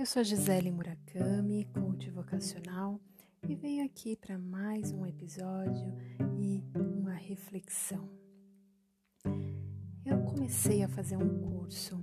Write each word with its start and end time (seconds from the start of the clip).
Eu 0.00 0.06
sou 0.06 0.24
Gisele 0.24 0.70
Murakami, 0.70 1.66
coach 1.74 2.08
vocacional, 2.08 2.98
e 3.46 3.54
venho 3.54 3.84
aqui 3.84 4.16
para 4.16 4.38
mais 4.38 4.90
um 4.92 5.04
episódio 5.04 5.94
e 6.38 6.64
uma 6.74 7.12
reflexão. 7.12 8.08
Eu 10.02 10.22
comecei 10.22 10.82
a 10.82 10.88
fazer 10.88 11.18
um 11.18 11.38
curso 11.42 12.02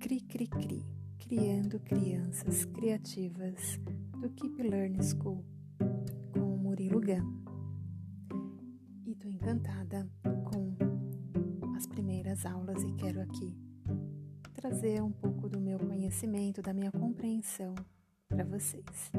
Cri 0.00 0.22
Cri 0.22 0.48
Cri, 0.48 0.84
criando 1.20 1.78
crianças 1.78 2.64
criativas 2.64 3.78
do 4.20 4.28
Keep 4.30 4.64
Learning 4.64 5.04
School 5.04 5.44
com 6.32 6.56
Murilo 6.56 7.00
Gun. 7.00 7.44
E 9.06 9.12
estou 9.12 9.30
encantada 9.30 10.10
com 10.24 10.76
as 11.76 11.86
primeiras 11.86 12.44
aulas 12.44 12.82
e 12.82 12.92
quero 12.94 13.20
aqui 13.20 13.71
trazer 14.62 15.02
um 15.02 15.10
pouco 15.10 15.48
do 15.48 15.60
meu 15.60 15.76
conhecimento, 15.76 16.62
da 16.62 16.72
minha 16.72 16.92
compreensão 16.92 17.74
para 18.28 18.44
vocês. 18.44 19.10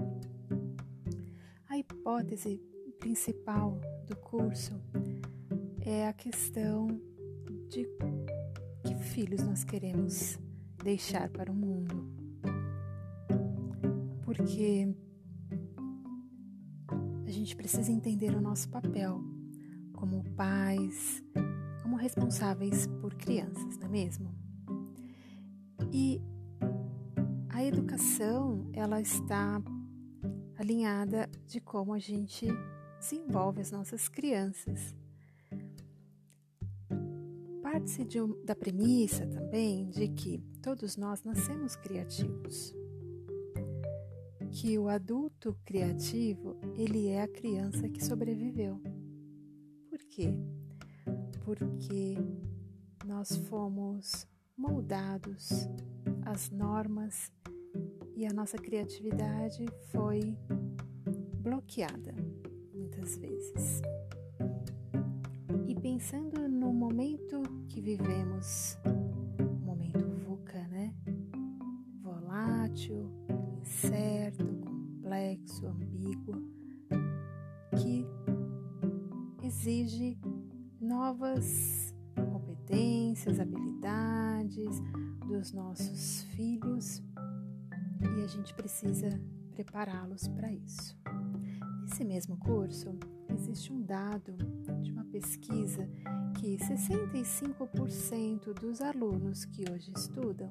A 1.67 1.77
hipótese 1.77 2.61
principal 2.97 3.77
do 4.07 4.15
curso 4.15 4.81
é 5.81 6.07
a 6.07 6.13
questão 6.13 6.87
de 7.67 7.85
que 8.85 8.95
filhos 8.95 9.43
nós 9.43 9.65
queremos 9.65 10.39
deixar 10.81 11.29
para 11.29 11.51
o 11.51 11.55
mundo. 11.55 12.09
Porque 14.21 14.95
a 17.27 17.29
gente 17.29 17.53
precisa 17.53 17.91
entender 17.91 18.33
o 18.33 18.39
nosso 18.39 18.69
papel 18.69 19.21
como 19.91 20.23
pais, 20.35 21.21
como 21.81 21.97
responsáveis 21.97 22.87
por 23.01 23.13
crianças, 23.15 23.77
não 23.77 23.87
é 23.87 23.89
mesmo? 23.89 24.42
E 25.95 26.19
a 27.49 27.63
educação, 27.63 28.67
ela 28.73 28.99
está 28.99 29.61
alinhada 30.57 31.29
de 31.45 31.61
como 31.61 31.93
a 31.93 31.99
gente 31.99 32.47
desenvolve 32.97 33.61
as 33.61 33.69
nossas 33.69 34.09
crianças. 34.09 34.95
Parte-se 37.61 38.19
um, 38.19 38.43
da 38.43 38.55
premissa 38.55 39.27
também 39.27 39.87
de 39.91 40.07
que 40.07 40.39
todos 40.63 40.97
nós 40.97 41.23
nascemos 41.23 41.75
criativos. 41.75 42.73
Que 44.49 44.79
o 44.79 44.89
adulto 44.89 45.55
criativo, 45.63 46.57
ele 46.75 47.09
é 47.09 47.21
a 47.21 47.27
criança 47.27 47.87
que 47.87 48.03
sobreviveu. 48.03 48.81
Por 49.91 49.99
quê? 50.09 50.33
Porque 51.45 52.15
nós 53.05 53.35
fomos 53.47 54.27
moldados 54.57 55.67
às 56.25 56.49
normas 56.49 57.31
e 58.15 58.25
a 58.25 58.33
nossa 58.33 58.57
criatividade 58.57 59.65
foi 59.91 60.37
bloqueada 61.41 62.13
muitas 62.73 63.17
vezes. 63.17 63.81
E 65.67 65.75
pensando 65.75 66.47
no 66.47 66.71
momento 66.71 67.41
que 67.67 67.81
vivemos, 67.81 68.77
momento 69.61 70.07
VUCA, 70.25 70.67
né? 70.67 70.93
Volátil, 72.01 73.09
incerto, 73.61 74.45
complexo, 74.45 75.67
ambíguo, 75.67 76.35
que 77.81 78.05
exige 79.43 80.17
novas 80.79 81.93
competências, 82.15 83.02
habilidades 83.39 84.81
dos 85.27 85.53
nossos 85.53 86.23
filhos 86.35 87.01
e 88.01 88.23
a 88.23 88.27
gente 88.27 88.53
precisa 88.55 89.21
prepará-los 89.51 90.27
para 90.29 90.51
isso. 90.51 90.97
Nesse 91.83 92.03
mesmo 92.03 92.37
curso, 92.37 92.97
existe 93.29 93.71
um 93.71 93.83
dado 93.83 94.35
de 94.81 94.91
uma 94.91 95.05
pesquisa 95.05 95.87
que 96.39 96.57
65% 96.57 98.53
dos 98.59 98.81
alunos 98.81 99.45
que 99.45 99.63
hoje 99.71 99.91
estudam 99.95 100.47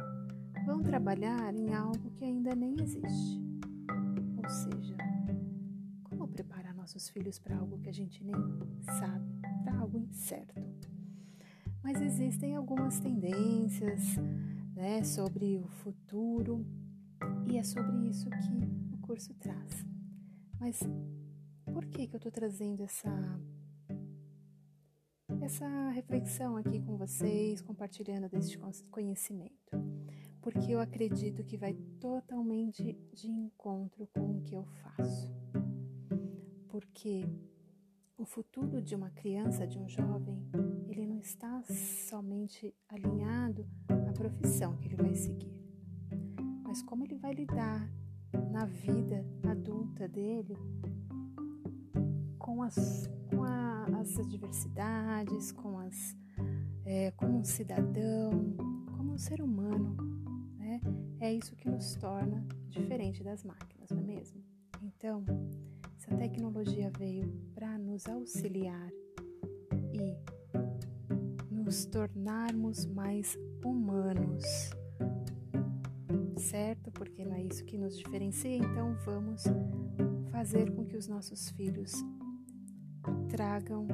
vão 0.64 0.82
trabalhar 0.82 1.52
em 1.54 1.74
algo 1.74 2.12
que 2.12 2.24
ainda 2.24 2.54
nem 2.54 2.76
existe. 2.80 3.42
Ou 4.36 4.48
seja, 4.48 4.96
como 6.04 6.28
preparar 6.28 6.74
nossos 6.76 7.08
filhos 7.08 7.40
para 7.40 7.56
algo 7.56 7.78
que 7.80 7.88
a 7.88 7.94
gente 7.94 8.22
nem 8.22 8.36
sabe, 9.00 9.26
para 9.64 9.78
algo 9.80 9.98
incerto 9.98 10.81
mas 11.82 12.00
existem 12.00 12.54
algumas 12.54 13.00
tendências 13.00 14.16
né, 14.74 15.02
sobre 15.02 15.58
o 15.58 15.66
futuro 15.66 16.64
e 17.46 17.58
é 17.58 17.62
sobre 17.62 18.08
isso 18.08 18.28
que 18.30 18.94
o 18.94 18.98
curso 18.98 19.34
traz. 19.34 19.84
Mas 20.58 20.80
por 21.72 21.86
que, 21.86 22.06
que 22.06 22.14
eu 22.14 22.18
estou 22.18 22.30
trazendo 22.30 22.82
essa, 22.82 23.10
essa 25.40 25.90
reflexão 25.90 26.56
aqui 26.56 26.80
com 26.80 26.96
vocês, 26.96 27.60
compartilhando 27.60 28.28
deste 28.28 28.58
conhecimento? 28.90 29.72
Porque 30.40 30.72
eu 30.72 30.80
acredito 30.80 31.44
que 31.44 31.56
vai 31.56 31.74
totalmente 32.00 32.98
de 33.12 33.28
encontro 33.28 34.08
com 34.14 34.38
o 34.38 34.42
que 34.42 34.54
eu 34.54 34.64
faço. 34.64 35.32
Porque 36.68 37.24
o 38.22 38.24
futuro 38.24 38.80
de 38.80 38.94
uma 38.94 39.10
criança, 39.10 39.66
de 39.66 39.76
um 39.76 39.88
jovem, 39.88 40.40
ele 40.88 41.04
não 41.04 41.18
está 41.18 41.60
somente 41.64 42.72
alinhado 42.88 43.66
à 43.88 44.12
profissão 44.12 44.76
que 44.76 44.86
ele 44.86 44.94
vai 44.94 45.12
seguir, 45.16 45.52
mas 46.62 46.80
como 46.82 47.02
ele 47.02 47.16
vai 47.16 47.34
lidar 47.34 47.90
na 48.52 48.64
vida 48.64 49.26
adulta 49.42 50.06
dele 50.06 50.56
com 52.38 52.62
as, 52.62 53.10
com 53.28 53.42
a, 53.42 53.86
as 54.00 54.16
adversidades, 54.16 55.50
com 55.50 55.80
as, 55.80 56.16
é, 56.84 57.10
como 57.10 57.38
um 57.38 57.44
cidadão, 57.44 58.30
como 58.96 59.14
um 59.14 59.18
ser 59.18 59.42
humano. 59.42 59.96
Né? 60.58 60.80
É 61.18 61.34
isso 61.34 61.56
que 61.56 61.68
nos 61.68 61.96
torna 61.96 62.46
diferente 62.68 63.24
das 63.24 63.42
máquinas, 63.42 63.90
não 63.90 63.98
é 63.98 64.04
mesmo? 64.04 64.40
Então, 64.80 65.24
essa 66.02 66.16
tecnologia 66.16 66.90
veio 66.98 67.32
para 67.54 67.78
nos 67.78 68.08
auxiliar 68.08 68.90
e 69.92 70.16
nos 71.48 71.84
tornarmos 71.84 72.84
mais 72.86 73.38
humanos, 73.64 74.42
certo? 76.36 76.90
Porque 76.90 77.24
não 77.24 77.36
é 77.36 77.44
isso 77.44 77.64
que 77.64 77.78
nos 77.78 77.96
diferencia, 77.96 78.56
então 78.56 78.96
vamos 79.04 79.44
fazer 80.32 80.72
com 80.72 80.84
que 80.84 80.96
os 80.96 81.06
nossos 81.06 81.50
filhos 81.50 81.92
tragam 83.28 83.86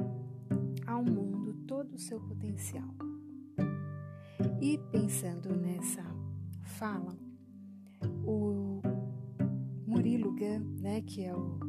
ao 0.87 1.03
mundo 1.03 1.53
todo 1.67 1.93
o 1.93 1.99
seu 1.99 2.19
potencial. 2.19 2.89
E 4.59 4.79
pensando 4.91 5.55
nessa 5.55 6.03
fala, 6.63 7.15
o 8.25 8.81
Murilo 9.85 10.31
Gun, 10.31 10.81
né, 10.81 11.01
que 11.01 11.23
é 11.23 11.35
o 11.35 11.68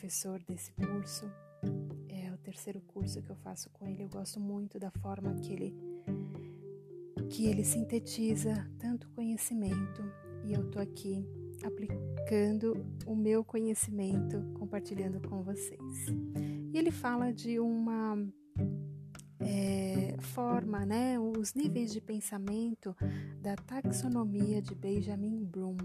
professor 0.00 0.40
desse 0.48 0.72
curso. 0.72 1.30
É 2.08 2.32
o 2.32 2.38
terceiro 2.38 2.80
curso 2.80 3.20
que 3.20 3.28
eu 3.28 3.36
faço 3.36 3.68
com 3.68 3.86
ele. 3.86 4.02
Eu 4.02 4.08
gosto 4.08 4.40
muito 4.40 4.78
da 4.78 4.90
forma 4.90 5.34
que 5.34 5.52
ele 5.52 5.74
que 7.28 7.46
ele 7.46 7.62
sintetiza 7.62 8.66
tanto 8.78 9.10
conhecimento 9.10 10.02
e 10.42 10.54
eu 10.54 10.68
tô 10.70 10.78
aqui 10.80 11.22
aplicando 11.62 12.84
o 13.06 13.14
meu 13.14 13.44
conhecimento, 13.44 14.42
compartilhando 14.54 15.20
com 15.28 15.42
vocês. 15.42 16.06
E 16.72 16.78
ele 16.78 16.90
fala 16.90 17.30
de 17.30 17.60
uma 17.60 18.16
é, 19.38 20.16
forma, 20.18 20.86
né, 20.86 21.20
os 21.20 21.52
níveis 21.52 21.92
de 21.92 22.00
pensamento 22.00 22.96
da 23.42 23.54
taxonomia 23.54 24.62
de 24.62 24.74
Benjamin 24.74 25.44
Bloom. 25.44 25.76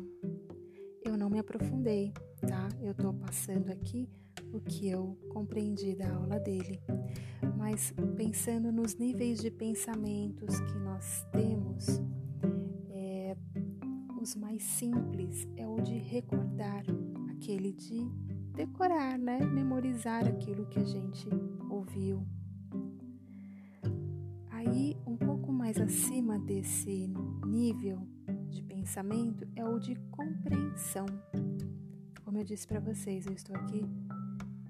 Eu 1.06 1.16
não 1.16 1.30
me 1.30 1.38
aprofundei, 1.38 2.12
tá? 2.42 2.68
Eu 2.82 2.92
estou 2.92 3.14
passando 3.14 3.72
aqui 3.72 4.10
o 4.52 4.60
que 4.60 4.90
eu 4.90 5.16
compreendi 5.30 5.96
da 5.96 6.12
aula 6.12 6.40
dele, 6.40 6.82
mas 7.56 7.94
pensando 8.18 8.72
nos 8.72 8.96
níveis 8.96 9.40
de 9.40 9.52
pensamentos 9.52 10.60
que 10.62 10.80
nós 10.80 11.24
temos, 11.32 12.02
é, 12.90 13.38
os 14.20 14.36
mais 14.36 14.64
simples 14.64 15.48
é 15.56 15.68
o 15.68 15.80
de 15.80 15.96
recordar, 15.96 16.84
aquele 17.30 17.72
de 17.72 18.10
decorar, 18.56 19.20
né? 19.20 19.46
Memorizar 19.46 20.28
aquilo 20.28 20.66
que 20.66 20.80
a 20.80 20.86
gente 20.86 21.30
ouviu. 21.70 22.26
Aí, 24.50 24.98
um 25.06 25.16
pouco 25.16 25.54
mais 25.54 25.78
acima 25.78 26.40
desse 26.40 27.08
nível 27.46 28.15
pensamento 28.86 29.48
é 29.56 29.66
o 29.66 29.80
de 29.80 29.96
compreensão. 30.12 31.08
Como 32.24 32.38
eu 32.38 32.44
disse 32.44 32.68
para 32.68 32.80
vocês, 32.80 33.26
eu 33.26 33.34
estou 33.34 33.56
aqui 33.56 33.84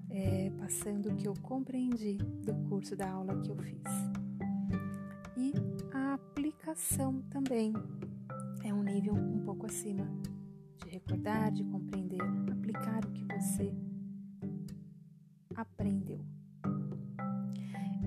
é, 0.08 0.50
passando 0.58 1.10
o 1.10 1.14
que 1.14 1.28
eu 1.28 1.34
compreendi 1.42 2.16
do 2.16 2.54
curso 2.66 2.96
da 2.96 3.10
aula 3.10 3.38
que 3.42 3.50
eu 3.50 3.56
fiz. 3.58 3.82
E 5.36 5.52
a 5.92 6.14
aplicação 6.14 7.20
também 7.28 7.74
é 8.64 8.72
um 8.72 8.82
nível 8.82 9.12
um 9.12 9.40
pouco 9.40 9.66
acima 9.66 10.08
de 10.78 10.88
recordar, 10.88 11.52
de 11.52 11.62
compreender, 11.64 12.22
aplicar 12.50 13.04
o 13.04 13.12
que 13.12 13.22
você 13.26 13.70
aprendeu. 15.54 16.24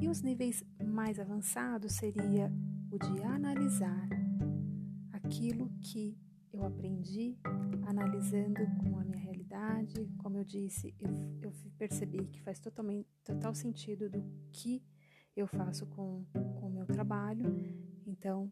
E 0.02 0.10
os 0.10 0.24
níveis 0.24 0.66
mais 0.84 1.20
avançados 1.20 1.94
seria 1.94 2.52
o 2.90 2.98
de 2.98 3.22
analisar 3.22 4.10
aquilo 5.14 5.69
que 5.80 6.18
eu 6.52 6.64
aprendi 6.64 7.38
analisando 7.88 8.62
com 8.80 8.98
a 8.98 9.04
minha 9.04 9.18
realidade. 9.18 10.08
Como 10.18 10.38
eu 10.38 10.44
disse, 10.44 10.94
eu, 11.00 11.10
eu 11.42 11.54
percebi 11.78 12.26
que 12.28 12.42
faz 12.42 12.60
totalmente, 12.60 13.08
total 13.24 13.54
sentido 13.54 14.10
do 14.10 14.24
que 14.52 14.84
eu 15.36 15.48
faço 15.48 15.86
com, 15.88 16.26
com 16.34 16.68
o 16.68 16.72
meu 16.72 16.86
trabalho. 16.86 17.46
Então, 18.06 18.52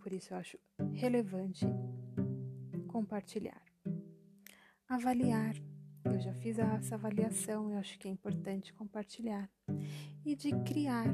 por 0.00 0.12
isso 0.12 0.32
eu 0.32 0.38
acho 0.38 0.58
relevante 0.92 1.66
compartilhar. 2.88 3.62
Avaliar. 4.88 5.54
Eu 6.04 6.18
já 6.20 6.34
fiz 6.34 6.58
essa 6.58 6.96
avaliação, 6.96 7.70
eu 7.70 7.78
acho 7.78 7.98
que 7.98 8.08
é 8.08 8.10
importante 8.10 8.72
compartilhar. 8.74 9.50
E 10.24 10.36
de 10.36 10.52
criar. 10.64 11.06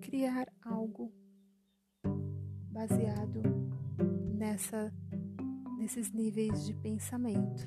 Criar 0.00 0.46
algo 0.62 1.12
baseado 2.70 3.42
nessa, 4.36 4.92
nesses 5.78 6.12
níveis 6.12 6.64
de 6.66 6.74
pensamento. 6.74 7.66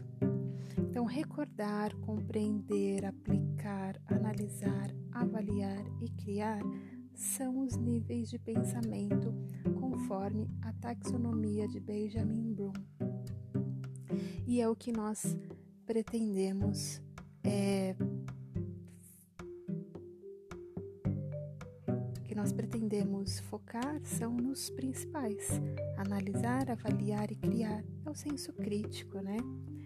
Então, 0.78 1.04
recordar, 1.06 1.96
compreender, 1.98 3.06
aplicar, 3.06 4.00
analisar, 4.08 4.94
avaliar 5.12 5.84
e 6.02 6.10
criar 6.12 6.62
são 7.14 7.60
os 7.60 7.76
níveis 7.76 8.30
de 8.30 8.40
pensamento 8.40 9.34
conforme 9.80 10.50
a 10.62 10.72
taxonomia 10.74 11.68
de 11.68 11.80
Benjamin 11.80 12.54
Bloom. 12.54 12.74
E 14.48 14.62
é 14.62 14.70
o 14.70 14.76
que 14.76 14.92
nós 14.92 15.38
pretendemos 15.86 17.02
é, 17.44 17.96
nós 22.40 22.54
pretendemos 22.54 23.42
focar 23.42 24.00
são 24.02 24.32
nos 24.32 24.70
principais: 24.70 25.60
analisar, 25.98 26.72
avaliar 26.72 27.30
e 27.30 27.36
criar. 27.36 27.84
É 28.06 28.10
o 28.10 28.16
senso 28.16 28.54
crítico, 28.54 29.20
né? 29.20 29.36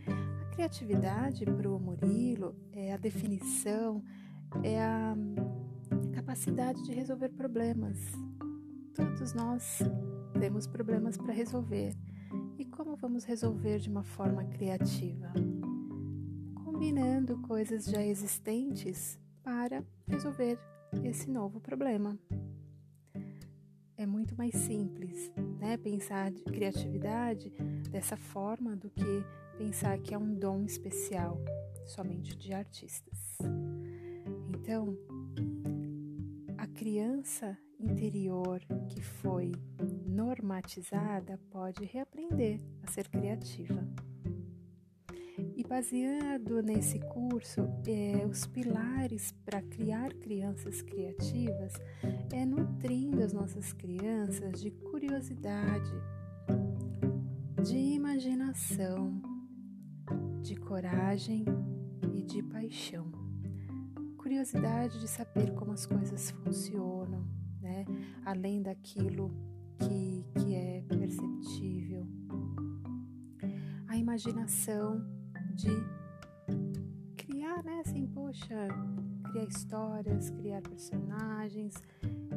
A 0.07 0.45
criatividade 0.53 1.45
para 1.45 1.67
o 1.67 1.79
Murilo 1.79 2.55
é 2.71 2.93
a 2.93 2.97
definição, 2.97 4.03
é 4.61 4.79
a 4.79 5.15
capacidade 6.13 6.83
de 6.83 6.91
resolver 6.91 7.29
problemas. 7.29 7.97
Todos 8.93 9.33
nós 9.33 9.79
temos 10.39 10.67
problemas 10.67 11.17
para 11.17 11.33
resolver. 11.33 11.97
E 12.59 12.65
como 12.65 12.95
vamos 12.95 13.23
resolver 13.23 13.79
de 13.79 13.89
uma 13.89 14.03
forma 14.03 14.43
criativa? 14.43 15.33
Combinando 16.63 17.35
coisas 17.39 17.85
já 17.85 18.03
existentes 18.03 19.19
para 19.43 19.83
resolver 20.07 20.59
esse 21.03 21.31
novo 21.31 21.59
problema. 21.59 22.15
É 24.03 24.05
muito 24.05 24.35
mais 24.37 24.53
simples, 24.53 25.31
né? 25.61 25.77
Pensar 25.77 26.29
de 26.29 26.43
criatividade 26.43 27.49
dessa 27.89 28.17
forma 28.17 28.75
do 28.75 28.89
que 28.89 29.23
pensar 29.57 29.97
que 29.97 30.13
é 30.13 30.17
um 30.17 30.35
dom 30.35 30.65
especial 30.65 31.39
somente 31.85 32.35
de 32.35 32.53
artistas. 32.53 33.37
Então, 34.49 34.97
a 36.57 36.67
criança 36.67 37.57
interior 37.79 38.59
que 38.89 39.01
foi 39.01 39.53
normatizada 40.05 41.39
pode 41.49 41.85
reaprender 41.85 42.59
a 42.85 42.91
ser 42.91 43.07
criativa. 43.07 43.87
Baseado 45.73 46.61
nesse 46.61 46.99
curso, 46.99 47.61
é, 47.87 48.23
os 48.27 48.45
pilares 48.45 49.31
para 49.43 49.59
criar 49.59 50.13
crianças 50.13 50.83
criativas 50.83 51.73
é 52.31 52.45
nutrindo 52.45 53.23
as 53.23 53.33
nossas 53.33 53.73
crianças 53.73 54.61
de 54.61 54.69
curiosidade, 54.69 55.91
de 57.63 57.75
imaginação, 57.75 59.19
de 60.43 60.55
coragem 60.57 61.43
e 62.13 62.21
de 62.21 62.43
paixão. 62.43 63.11
Curiosidade 64.15 64.99
de 64.99 65.07
saber 65.07 65.55
como 65.55 65.71
as 65.71 65.87
coisas 65.87 66.29
funcionam, 66.29 67.25
né? 67.59 67.83
além 68.23 68.61
daquilo 68.61 69.35
que, 69.79 70.23
que 70.39 70.53
é 70.53 70.83
perceptível. 70.87 72.05
A 73.87 73.97
imaginação 73.97 75.22
de 75.53 75.69
criar, 77.15 77.63
né? 77.63 77.81
Assim, 77.85 78.05
poxa, 78.07 78.67
criar 79.29 79.45
histórias, 79.45 80.29
criar 80.31 80.61
personagens, 80.61 81.75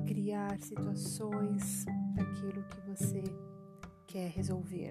criar 0.07 0.59
situações 0.61 1.85
para 2.15 2.25
aquilo 2.25 2.63
que 2.65 2.81
você 2.89 3.25
quer 4.07 4.31
resolver. 4.31 4.91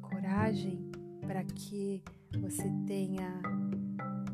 Coragem 0.00 0.90
para 1.26 1.44
que 1.44 2.02
você 2.40 2.70
tenha, 2.86 3.40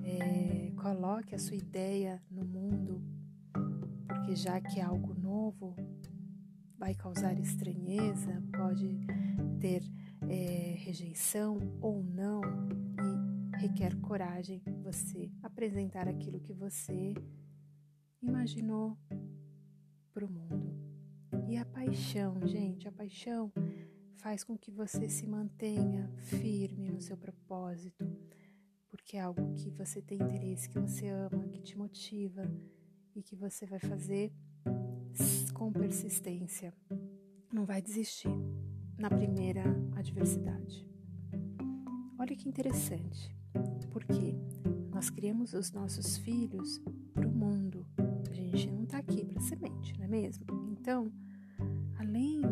é, 0.04 0.72
coloque 0.76 1.34
a 1.34 1.38
sua 1.38 1.56
ideia 1.56 2.22
no 2.30 2.44
mundo 2.44 3.00
porque 4.30 4.36
já 4.36 4.60
que 4.60 4.78
é 4.78 4.82
algo 4.84 5.12
novo, 5.14 5.74
vai 6.78 6.94
causar 6.94 7.38
estranheza, 7.38 8.42
pode 8.56 8.96
ter 9.60 9.82
é, 10.30 10.74
rejeição 10.78 11.58
ou 11.80 12.02
não, 12.02 12.40
e 13.52 13.56
requer 13.58 13.96
coragem 14.00 14.62
você 14.82 15.30
apresentar 15.42 16.08
aquilo 16.08 16.40
que 16.40 16.52
você 16.52 17.14
imaginou 18.22 18.96
para 20.14 20.24
o 20.24 20.30
mundo. 20.30 20.72
E 21.48 21.56
a 21.56 21.64
paixão, 21.64 22.40
gente, 22.46 22.86
a 22.86 22.92
paixão 22.92 23.52
faz 24.18 24.44
com 24.44 24.56
que 24.56 24.70
você 24.70 25.08
se 25.08 25.26
mantenha 25.26 26.08
firme 26.16 26.90
no 26.90 27.00
seu 27.00 27.16
propósito, 27.16 28.06
porque 28.88 29.16
é 29.16 29.20
algo 29.20 29.52
que 29.54 29.70
você 29.70 30.00
tem 30.00 30.18
interesse, 30.18 30.68
que 30.68 30.78
você 30.78 31.08
ama, 31.08 31.48
que 31.48 31.60
te 31.60 31.76
motiva 31.76 32.48
e 33.16 33.22
que 33.22 33.34
você 33.34 33.66
vai 33.66 33.80
fazer 33.80 34.32
com 35.54 35.72
persistência. 35.72 36.72
Não 37.52 37.64
vai 37.64 37.82
desistir 37.82 38.30
na 39.00 39.08
primeira 39.08 39.64
adversidade. 39.96 40.86
Olha 42.18 42.36
que 42.36 42.46
interessante, 42.46 43.34
porque 43.90 44.34
nós 44.92 45.08
criamos 45.08 45.54
os 45.54 45.72
nossos 45.72 46.18
filhos 46.18 46.78
para 47.14 47.26
o 47.26 47.32
mundo. 47.32 47.86
A 48.30 48.34
gente 48.34 48.70
não 48.70 48.82
está 48.82 48.98
aqui 48.98 49.24
para 49.24 49.40
semente, 49.40 49.96
não 49.96 50.04
é 50.04 50.08
mesmo? 50.08 50.44
Então, 50.70 51.10
além, 51.98 52.42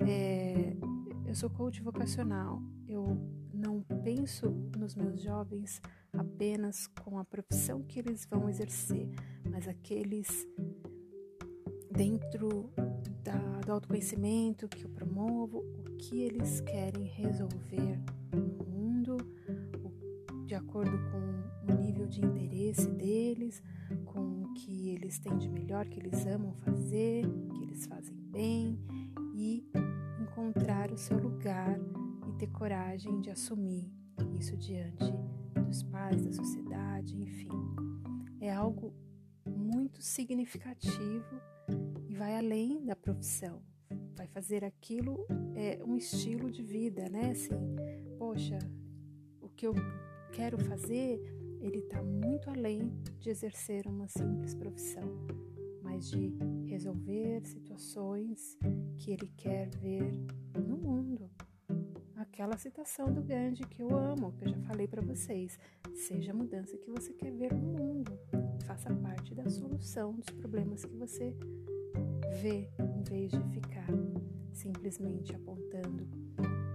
é, 0.00 0.76
eu 1.24 1.34
sou 1.36 1.48
coach 1.48 1.80
vocacional, 1.80 2.60
eu 2.88 3.16
não 3.54 3.80
penso 4.02 4.50
nos 4.76 4.96
meus 4.96 5.22
jovens 5.22 5.80
apenas 6.12 6.88
com 6.88 7.16
a 7.16 7.24
profissão 7.24 7.80
que 7.84 8.00
eles 8.00 8.26
vão 8.26 8.48
exercer, 8.48 9.08
mas 9.48 9.68
aqueles 9.68 10.48
dentro 11.92 12.72
da, 13.22 13.60
do 13.60 13.72
autoconhecimento 13.72 14.66
que 14.66 14.84
eu 14.84 14.90
promovo, 14.90 15.58
o 15.58 15.91
que 16.02 16.20
eles 16.20 16.60
querem 16.62 17.04
resolver 17.04 17.96
no 18.32 18.66
mundo, 18.66 19.16
de 20.46 20.54
acordo 20.56 20.98
com 21.10 21.72
o 21.72 21.76
nível 21.80 22.08
de 22.08 22.20
interesse 22.24 22.90
deles, 22.90 23.62
com 24.06 24.42
o 24.42 24.52
que 24.52 24.88
eles 24.88 25.20
têm 25.20 25.38
de 25.38 25.48
melhor, 25.48 25.86
que 25.86 26.00
eles 26.00 26.26
amam 26.26 26.54
fazer, 26.54 27.24
que 27.54 27.62
eles 27.62 27.86
fazem 27.86 28.16
bem 28.16 28.80
e 29.32 29.64
encontrar 30.20 30.90
o 30.90 30.96
seu 30.96 31.16
lugar 31.16 31.78
e 32.28 32.32
ter 32.32 32.48
coragem 32.48 33.20
de 33.20 33.30
assumir 33.30 33.88
isso 34.36 34.56
diante 34.56 35.12
dos 35.68 35.84
pais, 35.84 36.24
da 36.24 36.32
sociedade, 36.32 37.16
enfim. 37.16 37.48
É 38.40 38.52
algo 38.52 38.92
muito 39.46 40.02
significativo 40.02 41.40
e 42.08 42.14
vai 42.16 42.36
além 42.36 42.84
da 42.84 42.96
profissão. 42.96 43.62
Vai 44.14 44.26
fazer 44.26 44.64
aquilo 44.64 45.26
é, 45.54 45.82
um 45.84 45.96
estilo 45.96 46.50
de 46.50 46.62
vida, 46.62 47.08
né? 47.08 47.30
Assim, 47.30 47.50
poxa, 48.18 48.58
o 49.40 49.48
que 49.48 49.66
eu 49.66 49.74
quero 50.32 50.58
fazer, 50.58 51.20
ele 51.60 51.78
está 51.78 52.02
muito 52.02 52.48
além 52.50 52.92
de 53.18 53.30
exercer 53.30 53.86
uma 53.86 54.08
simples 54.08 54.54
profissão, 54.54 55.08
mas 55.82 56.10
de 56.10 56.34
resolver 56.66 57.46
situações 57.46 58.58
que 58.98 59.10
ele 59.10 59.30
quer 59.36 59.68
ver 59.76 60.12
no 60.54 60.76
mundo 60.76 61.30
aquela 62.32 62.56
citação 62.56 63.12
do 63.12 63.22
Gandhi 63.22 63.62
que 63.66 63.82
eu 63.82 63.94
amo, 63.94 64.32
que 64.32 64.44
eu 64.44 64.48
já 64.48 64.58
falei 64.62 64.88
para 64.88 65.02
vocês. 65.02 65.58
Seja 65.94 66.32
a 66.32 66.34
mudança 66.34 66.78
que 66.78 66.90
você 66.90 67.12
quer 67.12 67.30
ver 67.30 67.52
no 67.52 67.66
mundo. 67.66 68.18
Faça 68.66 68.92
parte 68.94 69.34
da 69.34 69.48
solução 69.50 70.14
dos 70.14 70.26
problemas 70.30 70.84
que 70.84 70.96
você 70.96 71.36
vê, 72.40 72.68
em 72.78 73.02
vez 73.02 73.30
de 73.30 73.42
ficar 73.50 73.86
simplesmente 74.52 75.34
apontando 75.34 76.06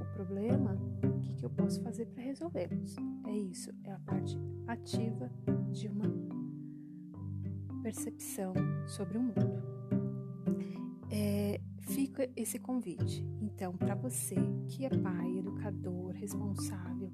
o 0.01 0.13
problema, 0.13 0.75
o 1.03 1.19
que, 1.19 1.33
que 1.35 1.45
eu 1.45 1.49
posso 1.49 1.81
fazer 1.81 2.05
para 2.07 2.23
resolvê-los? 2.23 2.95
É 3.25 3.31
isso, 3.31 3.71
é 3.83 3.91
a 3.91 3.99
parte 3.99 4.37
ativa 4.67 5.29
de 5.71 5.87
uma 5.87 6.05
percepção 7.81 8.53
sobre 8.87 9.17
o 9.17 9.21
mundo. 9.21 9.63
É, 11.09 11.61
fica 11.79 12.29
esse 12.35 12.59
convite, 12.59 13.25
então, 13.41 13.75
para 13.75 13.95
você 13.95 14.35
que 14.67 14.85
é 14.85 14.89
pai, 14.89 15.37
educador, 15.37 16.11
responsável, 16.11 17.11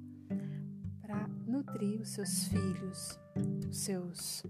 para 1.00 1.28
nutrir 1.46 2.00
os 2.00 2.10
seus 2.10 2.48
filhos, 2.48 3.18
os 3.68 3.76
seus 3.76 4.42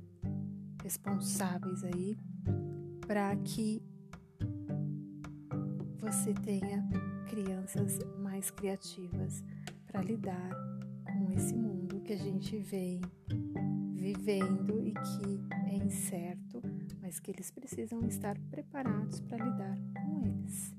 responsáveis 0.82 1.84
aí, 1.84 2.16
para 3.14 3.36
que 3.36 3.80
você 6.00 6.34
tenha 6.34 6.84
crianças 7.30 8.00
mais 8.18 8.50
criativas 8.50 9.44
para 9.86 10.02
lidar 10.02 10.50
com 11.04 11.30
esse 11.30 11.54
mundo 11.54 12.00
que 12.00 12.12
a 12.12 12.16
gente 12.16 12.58
vem 12.58 13.00
vivendo 13.92 14.84
e 14.84 14.92
que 14.94 15.40
é 15.70 15.76
incerto, 15.76 16.60
mas 17.00 17.20
que 17.20 17.30
eles 17.30 17.52
precisam 17.52 18.04
estar 18.04 18.36
preparados 18.50 19.20
para 19.20 19.44
lidar 19.44 19.78
com 20.02 20.26
eles. 20.26 20.74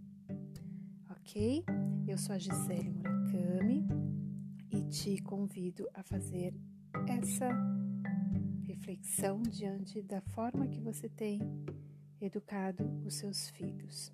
Ok? 1.12 1.63
Eu 2.06 2.18
sou 2.18 2.36
a 2.36 2.38
Gisele 2.38 2.89
Murakami 2.89 3.88
e 4.74 4.82
te 4.89 5.22
convido 5.22 5.88
a 5.94 6.04
fazer 6.04 6.54
essa 7.08 7.48
reflexão 8.68 9.42
diante 9.42 10.01
da 10.01 10.20
forma 10.20 10.68
que 10.68 10.82
você 10.82 11.08
tem 11.08 11.39
educado 12.22 12.84
os 13.05 13.15
seus 13.15 13.50
filhos. 13.50 14.12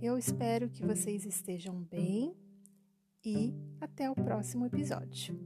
Eu 0.00 0.18
espero 0.18 0.68
que 0.68 0.84
vocês 0.84 1.24
estejam 1.24 1.82
bem 1.82 2.36
e 3.24 3.54
até 3.80 4.10
o 4.10 4.14
próximo 4.14 4.66
episódio. 4.66 5.38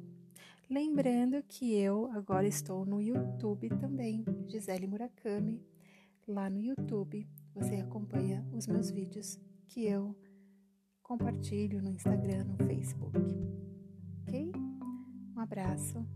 Lembrando 0.69 1.43
que 1.45 1.75
eu 1.75 2.11
agora 2.13 2.47
estou 2.47 2.85
no 2.85 3.01
YouTube 3.01 3.69
também, 3.81 4.25
Gisele 4.47 4.87
Murakami. 4.87 5.65
Lá 6.27 6.51
no 6.51 6.61
YouTube 6.61 7.27
você 7.55 7.77
acompanha 7.77 8.45
os 8.53 8.67
meus 8.67 8.91
vídeos 8.91 9.39
que 9.67 9.87
eu 9.87 10.15
compartilho 11.03 11.81
no 11.81 11.91
Instagram, 11.91 12.45
no 12.45 12.57
Facebook. 12.67 13.17
Ok? 14.27 14.53
Um 15.35 15.41
abraço 15.41 16.07